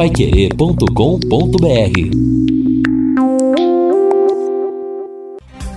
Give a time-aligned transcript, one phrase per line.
[0.00, 1.60] paiquerê.com.br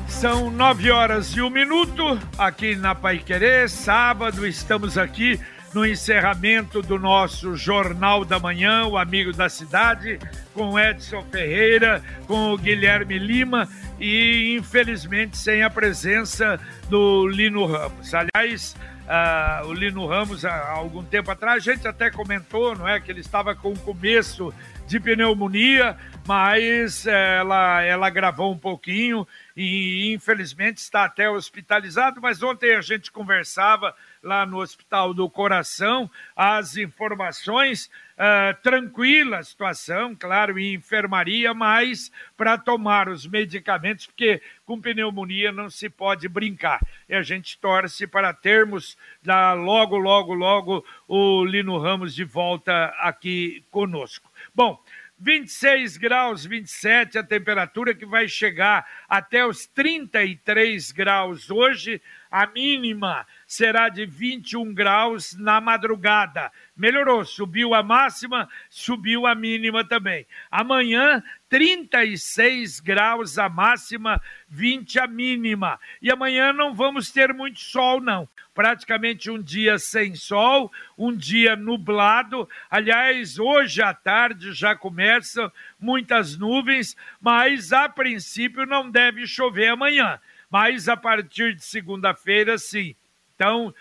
[0.08, 3.68] São nove horas e um minuto aqui na Paiquerê.
[3.68, 5.38] Sábado estamos aqui
[5.74, 10.20] no encerramento do nosso Jornal da Manhã, o Amigo da Cidade,
[10.54, 13.68] com Edson Ferreira, com o Guilherme Lima
[14.00, 16.58] e, infelizmente, sem a presença
[16.90, 18.14] do Lino Ramos.
[18.14, 18.74] Aliás,
[19.08, 23.12] uh, o Lino Ramos, há algum tempo atrás, a gente até comentou, não é, que
[23.12, 24.54] ele estava com o começo
[24.88, 32.22] de pneumonia, mas ela, ela gravou um pouquinho e infelizmente está até hospitalizado.
[32.22, 39.44] Mas ontem a gente conversava lá no Hospital do Coração, as informações, uh, tranquila a
[39.44, 46.28] situação, claro, em enfermaria, mas para tomar os medicamentos, porque com pneumonia não se pode
[46.30, 46.80] brincar.
[47.08, 52.86] E a gente torce para termos lá, logo, logo, logo o Lino Ramos de volta
[53.00, 54.32] aqui conosco.
[54.56, 54.82] Bom,
[55.24, 62.02] 26 graus, 27 a temperatura que vai chegar até os 33 graus hoje.
[62.30, 66.52] A mínima será de 21 graus na madrugada.
[66.76, 70.26] Melhorou, subiu a máxima, subiu a mínima também.
[70.50, 75.80] Amanhã, 36 graus a máxima, 20 a mínima.
[76.02, 78.28] E amanhã não vamos ter muito sol, não.
[78.56, 82.50] Praticamente um dia sem sol, um dia nublado.
[82.72, 90.20] Aliás, hoje à tarde já começam muitas nuvens, mas a princípio não deve chover amanhã.
[90.50, 92.96] Mas a partir de segunda-feira, sim.
[93.44, 93.76] Então,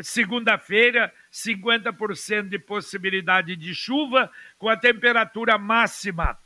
[0.00, 6.38] segunda-feira, 50% de possibilidade de chuva, com a temperatura máxima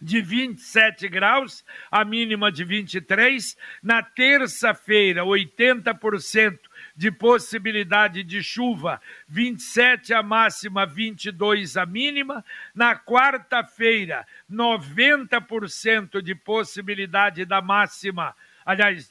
[0.00, 3.56] de 27 graus, a mínima de 23.
[3.82, 6.58] Na terça-feira, 80%
[6.94, 12.44] de possibilidade de chuva, 27 a máxima, 22 a mínima.
[12.74, 18.36] Na quarta-feira, 90% de possibilidade da máxima,
[18.68, 19.10] aliás,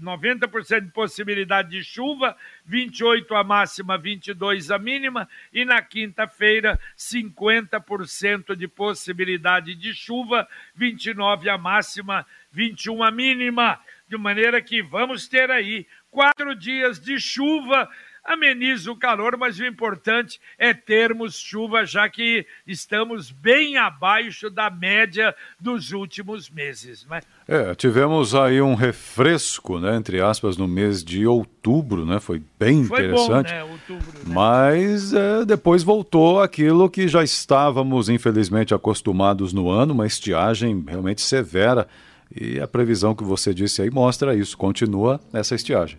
[0.00, 8.54] 90% de possibilidade de chuva, 28 a máxima, 22 a mínima, e na quinta-feira, 50%
[8.54, 10.46] de possibilidade de chuva,
[10.76, 13.80] 29 a máxima, 21 a mínima.
[14.06, 17.90] De maneira que vamos ter aí quatro dias de chuva
[18.24, 24.70] ameniza o calor, mas o importante é termos chuva, já que estamos bem abaixo da
[24.70, 27.04] média dos últimos meses.
[27.06, 27.20] Né?
[27.48, 32.20] É, tivemos aí um refresco, né, entre aspas, no mês de outubro, né?
[32.20, 33.50] Foi bem Foi interessante.
[33.50, 33.64] Bom, né?
[33.64, 34.24] Outubro, né?
[34.26, 41.20] Mas é, depois voltou aquilo que já estávamos, infelizmente, acostumados no ano, uma estiagem realmente
[41.20, 41.88] severa.
[42.34, 45.98] E a previsão que você disse aí mostra isso, continua essa estiagem.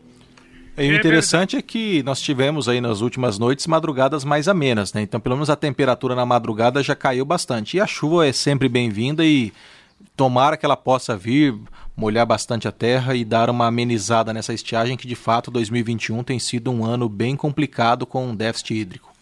[0.75, 4.91] E o é interessante é que nós tivemos aí nas últimas noites madrugadas mais amenas,
[4.91, 5.01] né?
[5.01, 7.77] Então, pelo menos a temperatura na madrugada já caiu bastante.
[7.77, 9.53] E a chuva é sempre bem-vinda e
[10.17, 11.55] tomara que ela possa vir,
[11.95, 16.39] molhar bastante a terra e dar uma amenizada nessa estiagem que, de fato, 2021 tem
[16.39, 19.13] sido um ano bem complicado com um déficit hídrico.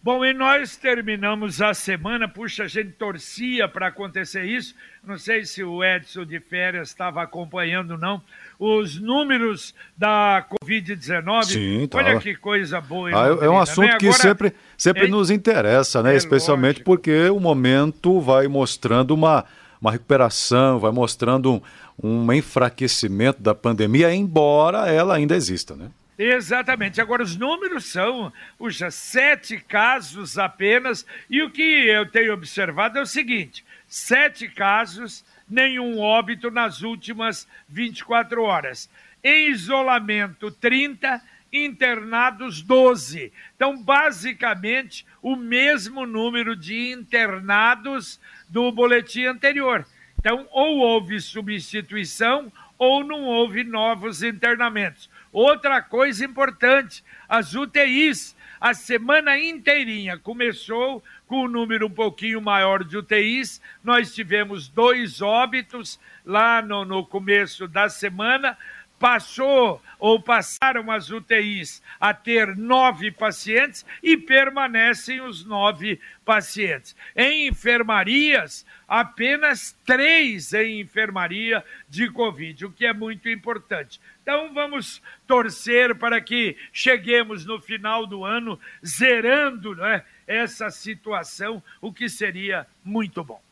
[0.00, 4.74] Bom, e nós terminamos a semana, puxa, a gente torcia para acontecer isso.
[5.02, 8.22] Não sei se o Edson de férias estava acompanhando, não
[8.58, 11.44] os números da Covid-19.
[11.44, 11.98] Sim, tá.
[11.98, 13.10] Olha que coisa boa.
[13.10, 13.98] Ah, é um assunto né?
[13.98, 16.14] que Agora, sempre, sempre é, nos interessa, né?
[16.14, 16.84] É Especialmente lógico.
[16.84, 19.44] porque o momento vai mostrando uma,
[19.80, 21.60] uma recuperação, vai mostrando um,
[22.02, 25.90] um enfraquecimento da pandemia, embora ela ainda exista, né?
[26.18, 27.00] Exatamente.
[27.00, 33.02] Agora, os números são, puxa, sete casos apenas, e o que eu tenho observado é
[33.02, 38.90] o seguinte: sete casos nenhum óbito nas últimas 24 horas.
[39.22, 41.22] Em isolamento, 30,
[41.52, 43.32] internados 12.
[43.54, 49.86] Então, basicamente, o mesmo número de internados do boletim anterior.
[50.18, 55.08] Então, ou houve substituição ou não houve novos internamentos.
[55.32, 62.82] Outra coisa importante, as UTIs, a semana inteirinha começou com um número um pouquinho maior
[62.82, 63.60] de UTIs.
[63.84, 68.56] Nós tivemos dois óbitos lá no, no começo da semana.
[69.04, 76.96] Passou ou passaram as UTIs a ter nove pacientes e permanecem os nove pacientes.
[77.14, 84.00] Em enfermarias, apenas três em enfermaria de Covid, o que é muito importante.
[84.22, 91.92] Então vamos torcer para que cheguemos no final do ano zerando né, essa situação, o
[91.92, 93.42] que seria muito bom.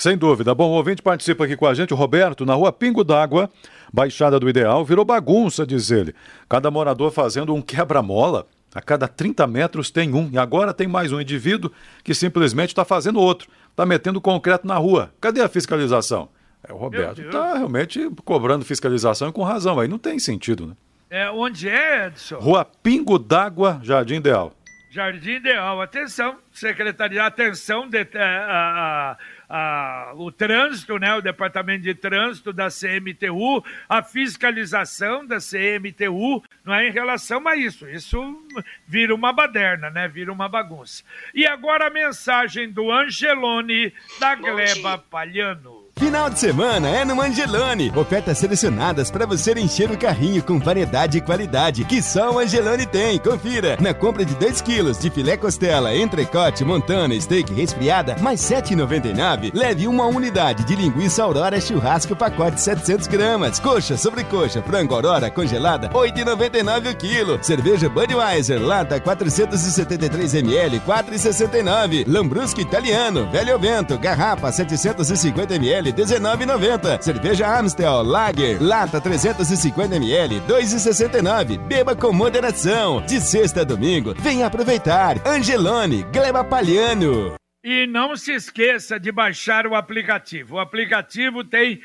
[0.00, 0.54] Sem dúvida.
[0.54, 3.50] Bom, o ouvinte participa aqui com a gente, o Roberto, na rua Pingo d'Água,
[3.92, 6.14] Baixada do Ideal, virou bagunça, diz ele.
[6.48, 8.46] Cada morador fazendo um quebra-mola.
[8.74, 10.30] A cada 30 metros tem um.
[10.32, 11.70] E agora tem mais um indivíduo
[12.02, 13.50] que simplesmente está fazendo outro.
[13.68, 15.12] Está metendo concreto na rua.
[15.20, 16.30] Cadê a fiscalização?
[16.66, 19.78] É, o Roberto está realmente cobrando fiscalização e com razão.
[19.78, 20.74] Aí não tem sentido, né?
[21.10, 22.38] É, onde é, Edson?
[22.38, 24.54] Rua Pingo d'Água, Jardim Ideal.
[24.90, 25.80] Jardim Ideal.
[25.82, 29.16] Atenção, Secretaria, atenção, de, a, a,
[29.50, 36.72] a, o trânsito, né, o Departamento de Trânsito da CMTU, a fiscalização da CMTU, não
[36.72, 37.88] é em relação a isso.
[37.88, 38.46] Isso
[38.86, 40.06] vira uma baderna, né?
[40.06, 41.02] Vira uma bagunça.
[41.34, 45.89] E agora a mensagem do Angelone da Gleba Palhano.
[46.00, 47.92] Final de semana é no Angelone.
[47.94, 52.86] Ofertas selecionadas para você encher o carrinho com variedade e qualidade que só o Angelone
[52.86, 53.18] tem.
[53.18, 53.76] Confira.
[53.78, 59.50] Na compra de 2 quilos de filé costela, entrecote, montana, steak resfriada, mais 7,99.
[59.52, 63.60] Leve uma unidade de linguiça aurora churrasco pacote 700 gramas.
[63.60, 67.38] Coxa, sobrecoxa, frango aurora congelada, 8,99 o quilo.
[67.42, 72.06] Cerveja Budweiser, lata 473 ml, 4,69.
[72.08, 77.00] Lambrusco italiano, velho vento, garrafa 750 ml, 19,90.
[77.00, 81.58] Cerveja Amstel Lager, lata 350 ml, 2,69.
[81.66, 83.00] Beba com moderação.
[83.06, 85.16] De sexta a domingo, venha aproveitar.
[85.26, 87.34] Angelone, Gleba Palhano.
[87.62, 90.54] E não se esqueça de baixar o aplicativo.
[90.54, 91.82] O aplicativo tem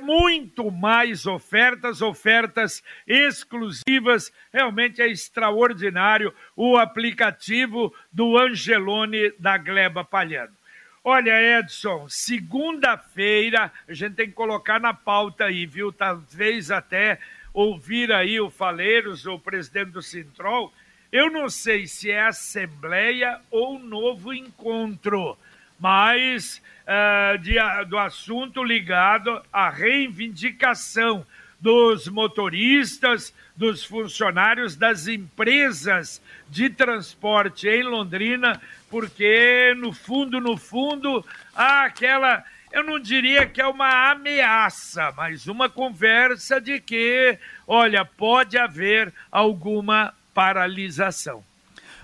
[0.00, 4.32] muito mais ofertas, ofertas exclusivas.
[4.50, 10.55] Realmente é extraordinário o aplicativo do Angelone da Gleba Palhano.
[11.08, 15.92] Olha, Edson, segunda-feira, a gente tem que colocar na pauta aí, viu?
[15.92, 17.20] Talvez até
[17.54, 20.74] ouvir aí o Faleiros, o presidente do Sintrol.
[21.12, 25.38] Eu não sei se é assembleia ou novo encontro,
[25.78, 27.54] mas uh, de,
[27.88, 31.24] do assunto ligado à reivindicação
[31.60, 38.60] dos motoristas, dos funcionários das empresas de transporte em Londrina
[38.90, 41.24] porque no fundo, no fundo,
[41.54, 48.04] há aquela, eu não diria que é uma ameaça, mas uma conversa de que, olha,
[48.04, 51.42] pode haver alguma paralisação.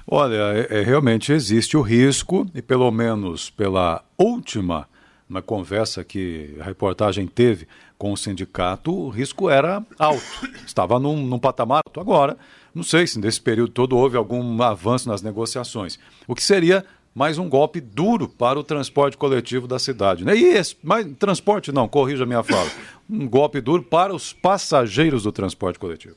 [0.07, 4.89] Olha, é, é, realmente existe o risco, e pelo menos pela última
[5.29, 7.67] uma conversa que a reportagem teve
[8.03, 12.01] com o sindicato, o risco era alto, estava num, num patamar alto.
[12.01, 12.37] Agora,
[12.75, 16.85] não sei se nesse período todo houve algum avanço nas negociações, o que seria
[17.15, 20.25] mais um golpe duro para o transporte coletivo da cidade.
[20.25, 20.37] Né?
[20.37, 22.69] E esse, mas, transporte não, corrija a minha fala.
[23.09, 26.17] Um golpe duro para os passageiros do transporte coletivo.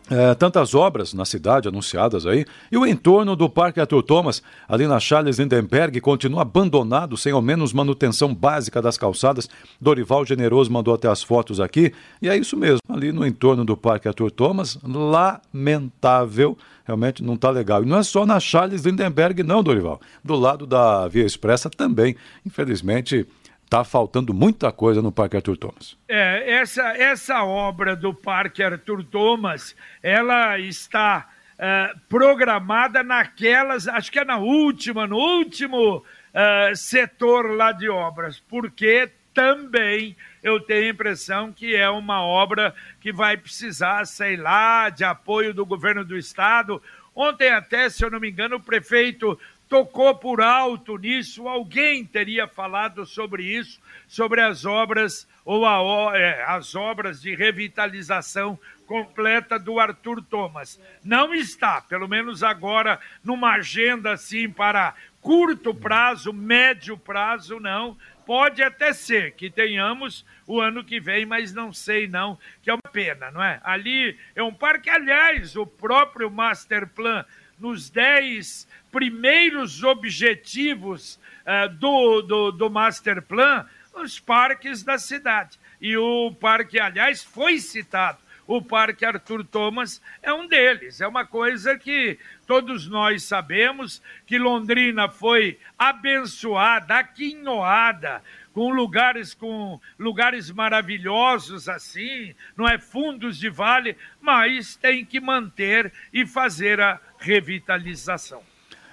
[0.10, 4.88] é, tantas obras na cidade anunciadas aí, e o entorno do Parque Arthur Thomas, ali
[4.88, 9.50] na Charles Lindenberg, continua abandonado, sem ao menos manutenção básica das calçadas.
[9.80, 13.76] Dorival Generoso mandou até as fotos aqui, e é isso mesmo, ali no entorno do
[13.76, 17.84] Parque Arthur Thomas, lamentável, realmente não está legal.
[17.84, 20.00] E não é só na Charles Lindenberg, não, Dorival.
[20.24, 23.28] Do lado da Via Expressa também, infelizmente
[23.68, 25.98] Está faltando muita coisa no Parque Arthur Thomas.
[26.08, 31.28] É, essa, essa obra do Parque Arthur Thomas, ela está
[31.60, 36.02] é, programada naquelas, acho que é na última, no último
[36.34, 42.74] é, setor lá de obras, porque também eu tenho a impressão que é uma obra
[43.02, 46.82] que vai precisar, sei lá, de apoio do governo do estado.
[47.14, 52.48] Ontem até, se eu não me engano, o prefeito tocou por alto nisso, alguém teria
[52.48, 59.80] falado sobre isso, sobre as obras ou a, é, as obras de revitalização completa do
[59.80, 60.80] Arthur Thomas.
[61.04, 67.98] Não está, pelo menos agora, numa agenda assim para curto prazo, médio prazo, não.
[68.26, 72.74] Pode até ser que tenhamos o ano que vem, mas não sei não, que é
[72.74, 73.60] uma pena, não é?
[73.64, 77.26] Ali é um parque, aliás, o próprio Master Plan,
[77.60, 85.60] nos 10 primeiros objetivos uh, do, do, do Master Plan, os parques da cidade.
[85.80, 91.02] E o parque, aliás, foi citado o Parque Arthur Thomas é um deles.
[91.02, 98.24] É uma coisa que todos nós sabemos que Londrina foi abençoada, aquinhoada,
[98.58, 105.94] com lugares com lugares maravilhosos assim, não é fundos de vale, mas tem que manter
[106.12, 108.42] e fazer a revitalização.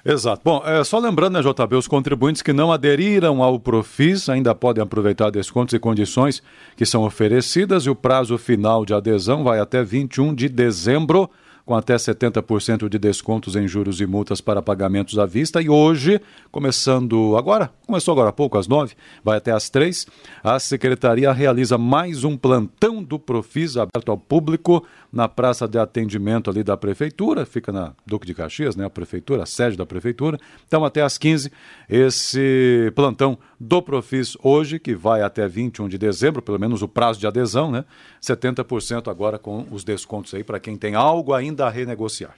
[0.05, 0.43] Exato.
[0.45, 4.85] Bom, é, só lembrando, né, JB, os contribuintes que não aderiram ao Profis ainda podem
[4.85, 6.43] aproveitar descontos e condições
[6.77, 11.31] que são oferecidas e o prazo final de adesão vai até 21 de dezembro
[11.65, 15.63] com até 70% de descontos em juros e multas para pagamentos à vista.
[15.63, 20.07] E hoje, começando agora, começou agora há pouco, às nove, vai até às três,
[20.43, 26.51] a Secretaria realiza mais um plantão do Profis aberto ao público na praça de atendimento
[26.51, 30.39] ali da Prefeitura, fica na Duque de Caxias, né, a Prefeitura, a sede da Prefeitura.
[30.67, 31.51] Então, até às 15,
[31.89, 37.21] esse plantão do Profis hoje, que vai até 21 de dezembro, pelo menos o prazo
[37.21, 37.85] de adesão, né?
[38.21, 42.35] 70% agora com os descontos aí para quem tem algo ainda a renegociar.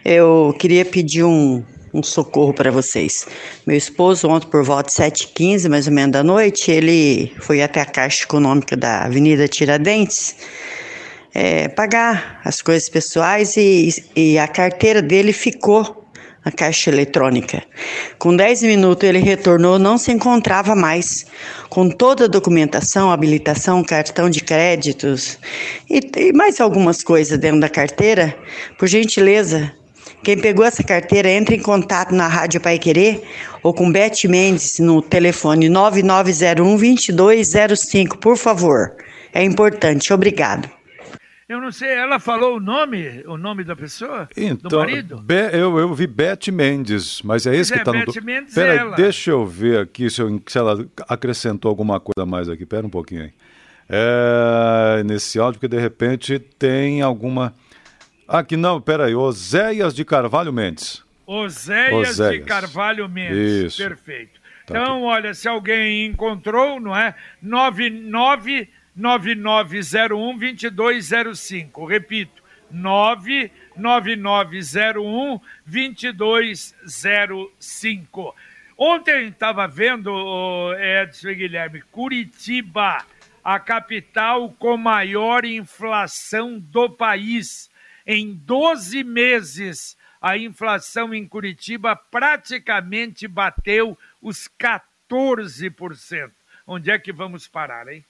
[0.05, 3.27] Eu queria pedir um um socorro para vocês.
[3.65, 7.81] Meu esposo, ontem por volta de 7h15, mais ou menos da noite, ele foi até
[7.81, 10.35] a Caixa Econômica da Avenida Tiradentes
[11.33, 16.03] é, pagar as coisas pessoais e, e a carteira dele ficou
[16.45, 17.63] na caixa eletrônica.
[18.19, 21.25] Com 10 minutos ele retornou, não se encontrava mais,
[21.69, 25.39] com toda a documentação, habilitação, cartão de créditos
[25.89, 28.35] e, e mais algumas coisas dentro da carteira.
[28.77, 29.73] Por gentileza,
[30.23, 33.21] quem pegou essa carteira, entre em contato na Rádio Pai Querer
[33.61, 38.95] ou com Beth Mendes no telefone 9901 2205, por favor.
[39.33, 40.13] É importante.
[40.13, 40.69] Obrigado.
[41.47, 44.29] Eu não sei, ela falou o nome, o nome da pessoa?
[44.35, 45.17] Então, do marido?
[45.21, 48.05] Be, eu, eu vi Beth Mendes, mas é esse que está no.
[48.05, 48.95] Beth Mendes Pera, ela.
[48.95, 52.65] deixa eu ver aqui se, eu, se, ela acrescentou alguma coisa mais aqui.
[52.65, 53.33] Pera um pouquinho aí.
[53.89, 57.53] É, nesse áudio, porque de repente tem alguma.
[58.33, 61.03] Aqui não, peraí, Oséias de Carvalho Mendes.
[61.23, 62.41] Oséias, Oséias.
[62.41, 63.65] de Carvalho Mendes.
[63.65, 63.77] Isso.
[63.77, 64.41] Perfeito.
[64.65, 65.05] Tá então, aqui.
[65.05, 67.13] olha, se alguém encontrou, não é?
[67.39, 71.85] 99 9901 2205.
[71.85, 78.35] Repito, 99901 2205.
[78.75, 83.05] Ontem estava vendo, Edson e Guilherme, Curitiba,
[83.43, 87.71] a capital com maior inflação do país.
[88.05, 96.31] Em 12 meses, a inflação em Curitiba praticamente bateu os 14%.
[96.65, 98.05] Onde é que vamos parar, hein?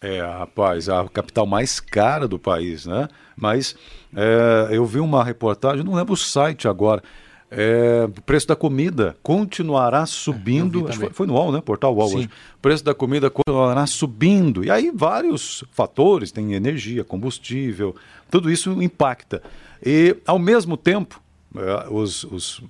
[0.00, 3.06] É, rapaz, a capital mais cara do país, né?
[3.36, 3.76] Mas
[4.16, 7.02] é, eu vi uma reportagem, não lembro o site agora.
[7.50, 10.88] É, o preço da comida continuará subindo.
[10.88, 11.60] É, foi, foi, no UOL, né?
[11.60, 12.16] Portal UOL Sim.
[12.18, 12.30] hoje.
[12.56, 14.64] O preço da comida continuará subindo.
[14.64, 17.96] E aí vários fatores, tem energia, combustível,
[18.30, 19.42] tudo isso impacta.
[19.84, 21.20] E ao mesmo tempo,
[21.56, 22.62] é, os, os,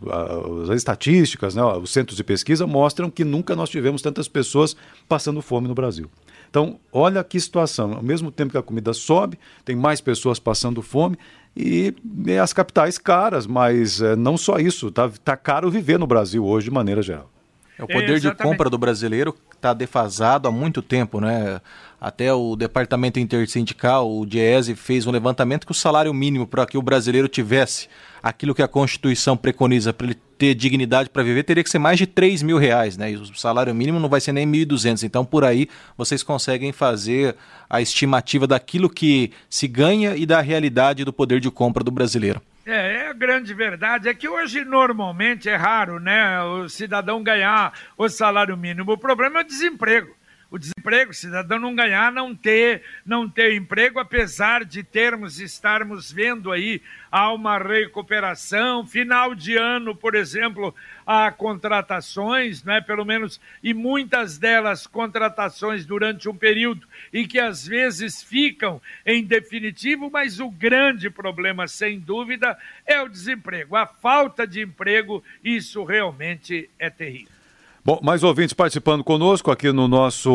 [0.71, 4.75] as estatísticas, né, os centros de pesquisa mostram que nunca nós tivemos tantas pessoas
[5.07, 6.11] passando fome no Brasil.
[6.50, 7.95] Então, olha que situação.
[7.95, 11.16] Ao mesmo tempo que a comida sobe, tem mais pessoas passando fome
[11.57, 11.95] e,
[12.26, 16.45] e as capitais caras, mas é, não só isso, está tá caro viver no Brasil
[16.45, 17.30] hoje de maneira geral.
[17.78, 21.61] É, o poder é, de compra do brasileiro está defasado há muito tempo, né?
[22.00, 26.78] Até o Departamento Intersindical, o DIESE, fez um levantamento que o salário mínimo para que
[26.78, 27.88] o brasileiro tivesse
[28.23, 31.99] aquilo que a Constituição preconiza para ele ter dignidade para viver teria que ser mais
[31.99, 33.12] de 3 mil reais, né?
[33.12, 35.02] E o salário mínimo não vai ser nem 1.200.
[35.02, 37.37] Então, por aí, vocês conseguem fazer
[37.69, 42.40] a estimativa daquilo que se ganha e da realidade do poder de compra do brasileiro.
[42.64, 47.75] É, é, a grande verdade é que hoje normalmente é raro, né, o cidadão ganhar
[47.99, 48.92] o salário mínimo.
[48.92, 50.20] O problema é o desemprego
[50.50, 56.11] o desemprego, o cidadão não ganhar, não ter, não ter emprego, apesar de termos, estarmos
[56.11, 60.75] vendo aí há uma recuperação, final de ano, por exemplo,
[61.07, 67.66] há contratações, né, pelo menos, e muitas delas contratações durante um período e que às
[67.66, 73.76] vezes ficam em definitivo, mas o grande problema, sem dúvida, é o desemprego.
[73.76, 77.39] A falta de emprego, isso realmente é terrível.
[77.83, 80.31] Bom, mais ouvintes participando conosco aqui no nosso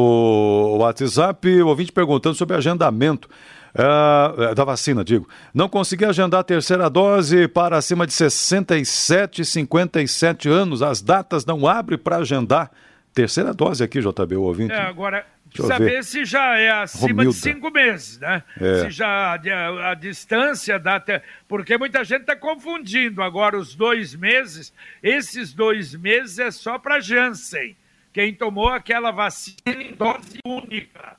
[0.79, 3.29] WhatsApp, ouvinte perguntando sobre agendamento.
[3.77, 5.27] Uh, da vacina, digo.
[5.53, 10.81] Não consegui agendar a terceira dose para acima de 67 e 57 anos.
[10.81, 12.71] As datas não abrem para agendar.
[13.13, 14.71] Terceira dose aqui, JB, o ouvinte.
[14.71, 15.25] É, agora,
[15.63, 16.03] saber ver.
[16.03, 17.31] se já é acima Romilda.
[17.31, 18.43] de cinco meses, né?
[18.59, 18.81] É.
[18.81, 21.03] Se já a, a, distância da.
[21.47, 24.73] Porque muita gente está confundindo agora os dois meses.
[25.01, 27.75] Esses dois meses é só para Janssen,
[28.13, 31.17] quem tomou aquela vacina em dose única.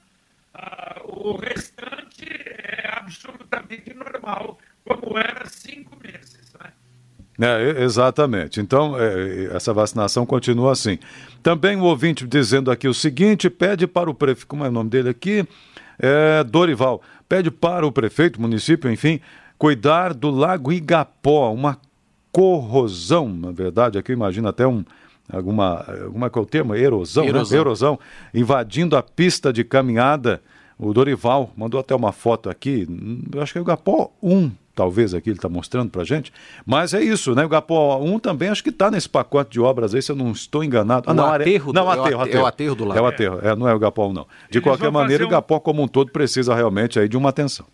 [0.55, 5.96] Ah, o restante é absolutamente normal, como era cinco?
[7.41, 8.61] É, exatamente.
[8.61, 10.99] Então, é, essa vacinação continua assim.
[11.43, 14.91] Também o ouvinte dizendo aqui o seguinte: pede para o prefeito, como é o nome
[14.91, 15.47] dele aqui?
[15.99, 19.21] É, Dorival, pede para o prefeito, município, enfim,
[19.59, 21.79] cuidar do Lago Igapó, uma
[22.31, 24.85] corrosão, na verdade, aqui eu imagino até um,
[25.33, 26.75] alguma, como é que é o termo?
[26.75, 27.31] Erosão, né?
[27.31, 27.57] Erosão.
[27.57, 27.61] Né?
[27.61, 28.01] Erosão,
[28.35, 30.43] invadindo a pista de caminhada.
[30.79, 32.87] O Dorival mandou até uma foto aqui,
[33.33, 36.33] eu acho que é o Igapó 1, talvez aqui ele está mostrando para gente.
[36.65, 37.45] Mas é isso, né?
[37.45, 40.31] O Gapó 1 também acho que está nesse pacote de obras aí, se eu não
[40.31, 41.11] estou enganado.
[41.11, 42.99] Ah, não, aterro, não, aterro, é o aterro, É o aterro do lado.
[42.99, 44.27] É o aterro, é, não é o Gapó 1 não.
[44.51, 45.27] De Eles qualquer maneira, um...
[45.27, 47.67] o Gapó como um todo precisa realmente aí de uma atenção.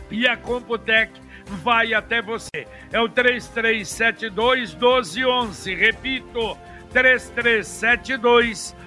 [0.10, 1.12] e a Computec
[1.45, 2.67] vai até você.
[2.91, 5.76] É o 3372 1211.
[5.76, 6.58] Repito,
[6.91, 8.83] 3372 1211.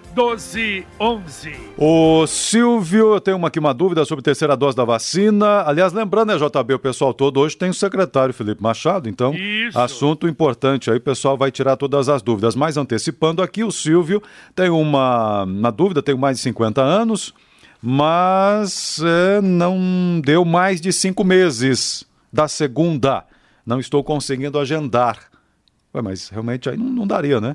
[1.76, 5.62] O Silvio, eu tenho uma, aqui uma dúvida sobre a terceira dose da vacina.
[5.66, 9.78] Aliás, lembrando, né, JB, o pessoal todo hoje tem o secretário Felipe Machado, então, Isso.
[9.78, 12.56] assunto importante aí, o pessoal vai tirar todas as dúvidas.
[12.56, 14.22] Mas antecipando aqui, o Silvio
[14.54, 17.34] tem uma, uma dúvida, tem mais de 50 anos,
[17.82, 23.22] mas é, não deu mais de cinco meses da segunda.
[23.66, 25.18] Não estou conseguindo agendar.
[25.94, 27.54] Ué, mas realmente aí não, não daria, né?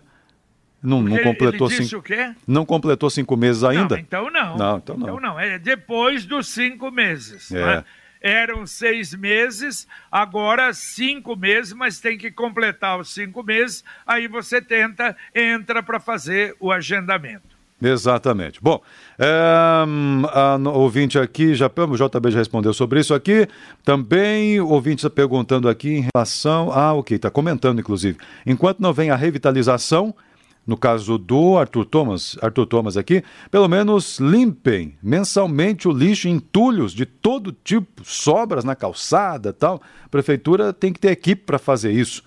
[0.81, 2.03] Não, não completou ele cinco.
[2.47, 3.95] Não completou cinco meses ainda?
[3.95, 4.57] Não, então não.
[4.57, 5.07] Não, então não.
[5.07, 5.39] Então não.
[5.39, 7.51] É depois dos cinco meses.
[7.51, 7.65] É.
[7.65, 7.85] Né?
[8.23, 13.83] Eram seis meses, agora cinco meses, mas tem que completar os cinco meses.
[14.05, 17.61] Aí você tenta, entra para fazer o agendamento.
[17.81, 18.59] Exatamente.
[18.61, 18.79] Bom,
[19.17, 23.47] é, a ouvinte aqui, já, o JB já respondeu sobre isso aqui.
[23.83, 26.71] Também o ouvinte está perguntando aqui em relação.
[26.71, 28.19] Ah, ok, está comentando inclusive.
[28.45, 30.13] Enquanto não vem a revitalização,
[30.65, 36.93] no caso do Arthur Thomas, Arthur Thomas aqui, pelo menos limpem mensalmente o lixo entulhos
[36.93, 39.81] de todo tipo, sobras na calçada tal.
[40.05, 42.23] A prefeitura tem que ter equipe para fazer isso.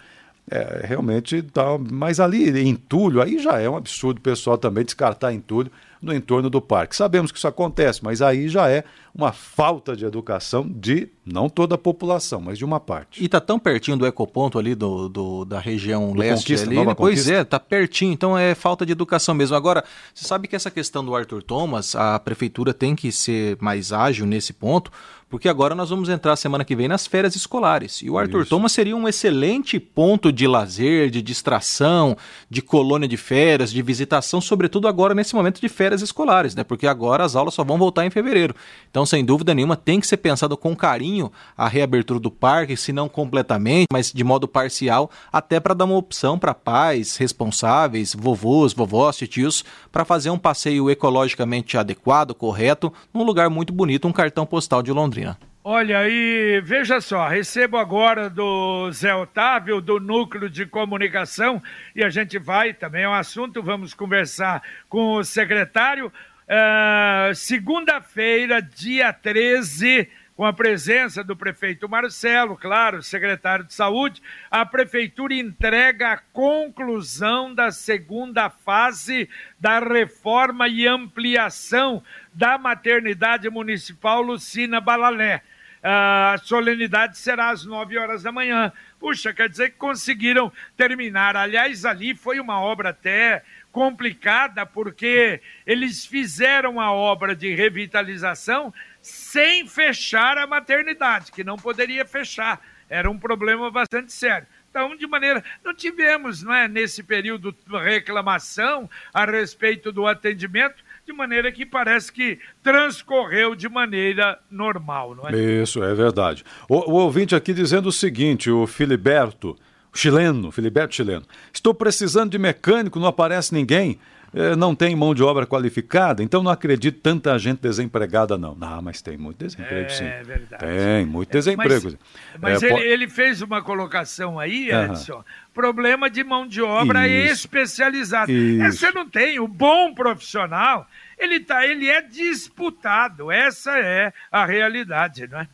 [0.51, 5.33] É, realmente, tá, mas ali entulho, aí já é um absurdo o pessoal também descartar
[5.33, 5.71] entulho
[6.05, 6.95] no entorno do parque.
[6.95, 11.77] Sabemos que isso acontece, mas aí já é uma falta de educação de não toda
[11.77, 13.23] a população, mas de uma parte.
[13.23, 16.77] E está tão pertinho do ecoponto ali do, do da região do leste conquista, ali,
[16.77, 17.33] Nova pois conquista.
[17.33, 19.57] é, tá pertinho, então é falta de educação mesmo.
[19.57, 23.93] Agora, você sabe que essa questão do Arthur Thomas, a prefeitura tem que ser mais
[23.93, 24.91] ágil nesse ponto,
[25.35, 28.01] porque agora nós vamos entrar semana que vem nas férias escolares.
[28.03, 28.51] E o Arthur Isso.
[28.51, 32.17] Thomas seria um excelente ponto de lazer, de distração,
[32.49, 36.63] de colônia de férias, de visitação, sobretudo agora nesse momento de férias escolares, né?
[36.63, 38.55] Porque agora as aulas só vão voltar em fevereiro.
[38.89, 42.93] Então, sem dúvida nenhuma, tem que ser pensado com carinho a reabertura do parque, se
[42.93, 48.73] não completamente, mas de modo parcial, até para dar uma opção para pais responsáveis, vovôs,
[48.73, 54.47] vovós, tios, para fazer um passeio ecologicamente adequado, correto, num lugar muito bonito, um cartão
[54.47, 55.24] postal de Londrina.
[55.67, 61.63] Olha, e veja só, recebo agora do Zé Otávio, do Núcleo de Comunicação,
[61.97, 66.13] e a gente vai, também é um assunto, vamos conversar com o secretário.
[66.45, 70.07] Uh, Segunda-feira, dia 13,
[70.37, 74.21] com a presença do prefeito Marcelo, claro, secretário de Saúde,
[74.51, 79.29] a prefeitura entrega a conclusão da segunda fase
[79.61, 85.43] da reforma e ampliação da maternidade municipal Lucina Balalé.
[85.87, 88.73] A solenidade será às 9 horas da manhã.
[88.99, 91.37] Puxa, quer dizer que conseguiram terminar.
[91.37, 98.73] Aliás, ali foi uma obra até complicada, porque eles fizeram a obra de revitalização
[99.05, 102.59] sem fechar a maternidade, que não poderia fechar.
[102.89, 104.47] Era um problema bastante sério.
[104.71, 105.45] Então, de maneira.
[105.63, 112.11] Não tivemos, não é, nesse período, reclamação a respeito do atendimento, de maneira que parece
[112.11, 115.37] que transcorreu de maneira normal, não é?
[115.37, 116.43] Isso, é verdade.
[116.67, 119.55] O, o ouvinte aqui dizendo o seguinte: o Filiberto,
[119.95, 124.01] chileno, Filiberto chileno, estou precisando de mecânico, não aparece ninguém.
[124.35, 128.57] Eh, não tem mão de obra qualificada, então não acredito tanta gente desempregada, não.
[128.57, 130.05] Não, mas tem muito desemprego, é, sim.
[130.05, 130.67] É verdade.
[130.67, 131.97] Tem muito desemprego.
[132.41, 135.23] Mas, mas é, ele, ele, fez uma colocação aí, Edson, uhum.
[135.55, 137.47] problema de mão de obra Isso.
[137.47, 138.33] especializada.
[138.33, 138.79] Isso.
[138.79, 139.39] Você não tem.
[139.39, 143.31] O bom profissional, ele, tá, ele é disputado.
[143.31, 145.49] Essa é a realidade, não é?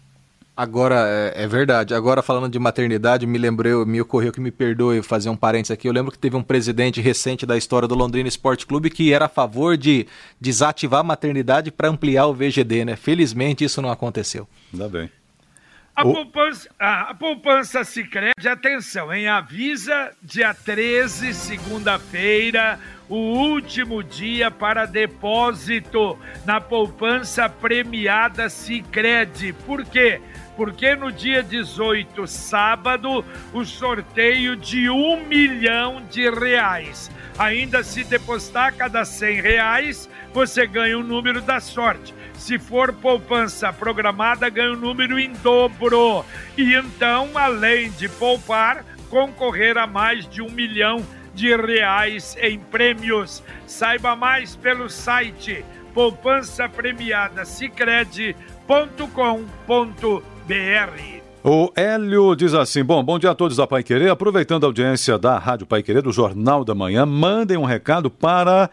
[0.60, 1.94] Agora, é, é, verdade.
[1.94, 5.88] Agora, falando de maternidade, me lembrei, me ocorreu que me perdoe fazer um parênteses aqui.
[5.88, 9.24] Eu lembro que teve um presidente recente da história do Londrina Esporte Clube que era
[9.24, 10.06] a favor de
[10.38, 12.94] desativar a maternidade para ampliar o VGD, né?
[12.94, 14.46] Felizmente isso não aconteceu.
[14.70, 15.10] Ainda bem.
[15.96, 16.12] A, o...
[16.12, 19.28] poupança, a, a poupança Sicredi, atenção, hein?
[19.28, 22.78] Avisa dia 13, segunda-feira,
[23.10, 29.52] o último dia para depósito na poupança premiada Sicredi.
[29.52, 30.20] Por quê?
[30.60, 37.10] porque no dia 18, sábado, o sorteio de um milhão de reais.
[37.38, 42.14] Ainda se depositar cada 100 reais, você ganha o um número da sorte.
[42.34, 46.26] Se for poupança programada, ganha o um número em dobro.
[46.58, 53.42] E então, além de poupar, concorrer a mais de um milhão de reais em prêmios.
[53.66, 55.64] Saiba mais pelo site
[55.94, 57.44] poupança premiada.
[61.42, 64.10] O Hélio diz assim: Bom, bom dia a todos da Pai Querer.
[64.10, 68.68] Aproveitando a audiência da Rádio Pai Querer, do Jornal da Manhã, mandem um recado para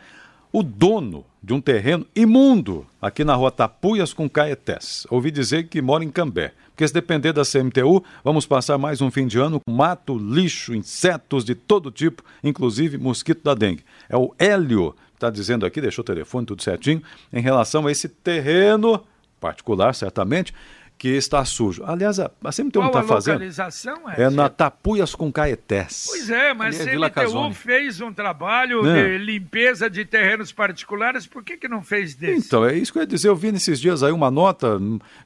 [0.52, 5.08] o dono de um terreno imundo aqui na rua Tapuias com Caetés.
[5.10, 6.52] Ouvi dizer que mora em Cambé.
[6.78, 10.76] Porque se depender da CMTU, vamos passar mais um fim de ano com mato, lixo,
[10.76, 13.84] insetos de todo tipo, inclusive mosquito da dengue.
[14.08, 17.02] É o Hélio que está dizendo aqui, deixou o telefone tudo certinho,
[17.34, 19.04] em relação a esse terreno
[19.42, 20.54] particular, certamente,
[20.98, 21.84] que está sujo.
[21.86, 23.44] Aliás, a CMTU não está fazendo.
[23.44, 26.06] É, é na Tapuias com Caetés.
[26.08, 29.18] Pois é, mas a CMTU fez um trabalho é.
[29.18, 32.48] de limpeza de terrenos particulares, por que, que não fez desse?
[32.48, 33.30] Então, é isso que eu ia dizer.
[33.30, 34.80] Eu vi nesses dias aí uma nota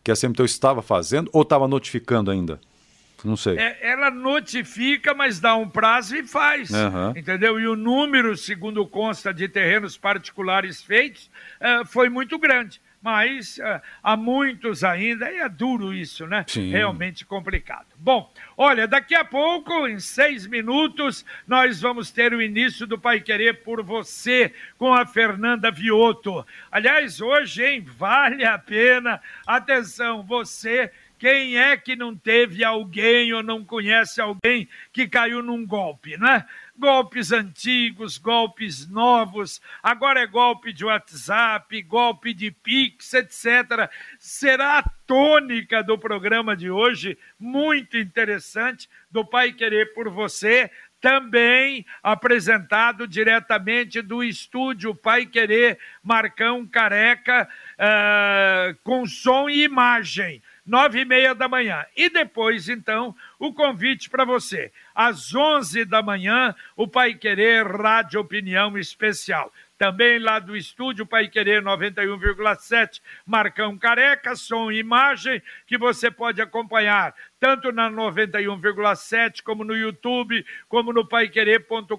[0.03, 2.59] que a CMTU estava fazendo ou estava notificando ainda.
[3.23, 3.57] Não sei.
[3.57, 6.71] É, ela notifica, mas dá um prazo e faz.
[6.71, 7.11] Uhum.
[7.15, 7.59] Entendeu?
[7.59, 11.29] E o número, segundo consta, de terrenos particulares feitos
[11.61, 16.45] uh, foi muito grande mas uh, há muitos ainda, e é duro isso, né?
[16.47, 16.69] Sim.
[16.69, 17.87] Realmente complicado.
[17.97, 23.19] Bom, olha, daqui a pouco, em seis minutos, nós vamos ter o início do Pai
[23.19, 26.45] Querer por você com a Fernanda Vioto.
[26.71, 29.21] Aliás, hoje, hein, vale a pena.
[29.47, 35.63] Atenção, você quem é que não teve alguém ou não conhece alguém que caiu num
[35.63, 36.47] golpe, né?
[36.77, 43.89] Golpes antigos, golpes novos, agora é golpe de WhatsApp, golpe de Pix, etc.
[44.19, 51.85] Será a tônica do programa de hoje, muito interessante, do Pai Querer por Você, também
[52.03, 61.05] apresentado diretamente do estúdio Pai Querer Marcão Careca, uh, com som e imagem nove e
[61.05, 61.85] meia da manhã.
[61.95, 64.71] E depois, então, o convite para você.
[64.93, 69.51] Às onze da manhã, o Pai Querer Rádio Opinião Especial.
[69.81, 76.39] Também lá do estúdio Pai Querer 91,7, Marcão Careca, som e imagem, que você pode
[76.39, 81.95] acompanhar tanto na 91,7, como no YouTube, como no paiquerer.com.br.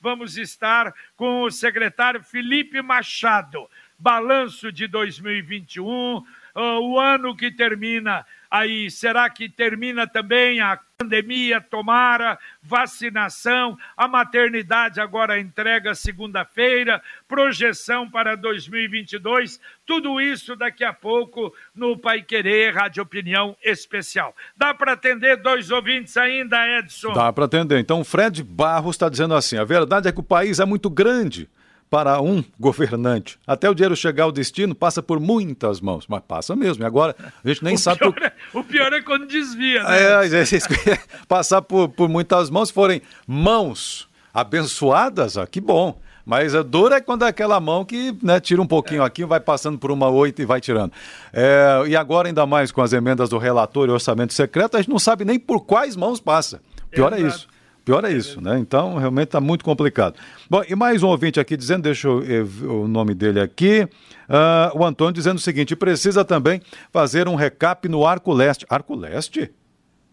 [0.00, 3.70] Vamos estar com o secretário Felipe Machado.
[3.96, 6.24] Balanço de 2021 uh,
[6.54, 15.00] o ano que termina aí, será que termina também a pandemia, tomara, vacinação, a maternidade
[15.00, 23.02] agora entrega segunda-feira, projeção para 2022, tudo isso daqui a pouco no Pai Querer Rádio
[23.02, 24.34] Opinião Especial.
[24.56, 27.12] Dá para atender dois ouvintes ainda, Edson?
[27.12, 27.80] Dá para atender.
[27.80, 31.48] Então, Fred Barros está dizendo assim: a verdade é que o país é muito grande
[31.94, 33.38] para um governante.
[33.46, 36.82] Até o dinheiro chegar ao destino passa por muitas mãos, mas passa mesmo.
[36.82, 38.00] E agora a gente nem o sabe.
[38.00, 38.22] Pior por...
[38.24, 40.26] é, o pior é quando desvia, né?
[40.26, 45.96] É, é, passar por, por muitas mãos, forem mãos abençoadas, ah, que bom.
[46.26, 49.06] Mas a dura é quando é aquela mão que né, tira um pouquinho é.
[49.06, 50.90] aqui, vai passando por uma oito e vai tirando.
[51.32, 54.90] É, e agora, ainda mais com as emendas do relator e orçamento secreto, a gente
[54.90, 56.60] não sabe nem por quais mãos passa.
[56.90, 57.46] Pior é, é isso.
[57.84, 58.58] Pior é isso, né?
[58.58, 60.18] Então, realmente está muito complicado.
[60.48, 63.86] Bom, e mais um ouvinte aqui dizendo, deixa eu ver o nome dele aqui.
[64.26, 68.64] Uh, o Antônio dizendo o seguinte: precisa também fazer um recap no Arco Leste.
[68.70, 69.52] Arco Leste?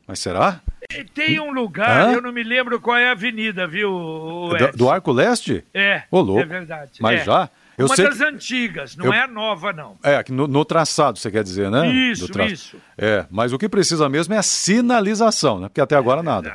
[0.06, 0.60] Mas será?
[1.14, 2.14] Tem um lugar, Hã?
[2.14, 3.90] eu não me lembro qual é a avenida, viu?
[3.90, 5.64] Do, do, Arco Leste?
[5.74, 6.04] É.
[6.12, 6.42] Ô, louco.
[6.42, 6.92] É verdade.
[7.00, 7.24] Mas é.
[7.24, 7.50] já?
[7.78, 8.24] Eu Uma das que...
[8.24, 9.14] antigas, não eu...
[9.14, 9.96] é a nova, não.
[10.04, 11.88] É, no, no, traçado, você quer dizer, né?
[11.88, 12.46] Isso, tra...
[12.46, 12.76] isso.
[12.98, 15.70] É, mas o que precisa mesmo é a sinalização, né?
[15.70, 16.54] Porque até agora é nada.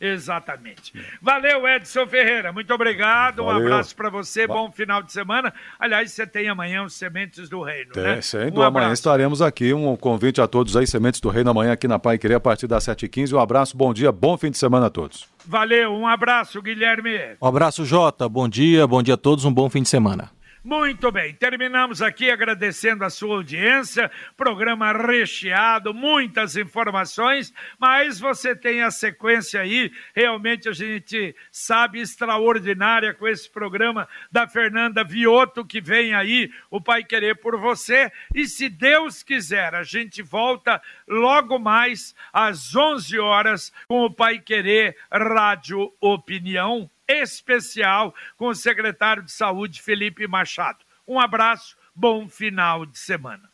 [0.00, 0.92] Exatamente.
[1.20, 2.52] Valeu, Edson Ferreira.
[2.52, 3.44] Muito obrigado.
[3.44, 3.62] Valeu.
[3.62, 4.46] Um abraço para você.
[4.46, 5.52] Bom final de semana.
[5.78, 8.20] Aliás, você tem amanhã os Sementes do Reino, tem, né?
[8.20, 9.72] Sem um amanhã estaremos aqui.
[9.72, 12.66] Um convite a todos aí, Sementes do Reino, amanhã aqui na Pai Querer, a partir
[12.66, 13.34] das 7h15.
[13.34, 15.26] Um abraço, bom dia, bom fim de semana a todos.
[15.46, 17.36] Valeu, um abraço, Guilherme.
[17.40, 18.28] Um abraço, Jota.
[18.28, 20.30] Bom dia, bom dia a todos, um bom fim de semana.
[20.64, 28.82] Muito bem, terminamos aqui agradecendo a sua audiência, programa recheado, muitas informações, mas você tem
[28.82, 35.80] a sequência aí, realmente a gente sabe, extraordinária com esse programa da Fernanda Vioto, que
[35.80, 41.56] vem aí, o Pai Querer por Você, e se Deus quiser, a gente volta logo
[41.60, 49.32] mais às 11 horas com o Pai Querer Rádio Opinião especial com o secretário de
[49.32, 50.78] Saúde, Felipe Machado.
[51.06, 53.50] Um abraço, bom final de semana.